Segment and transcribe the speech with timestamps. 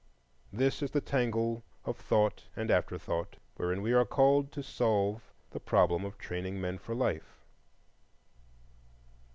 [0.51, 5.59] This is the tangle of thought and afterthought wherein we are called to solve the
[5.59, 7.43] problem of training men for life.